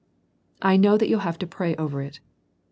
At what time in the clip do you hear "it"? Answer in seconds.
2.01-2.19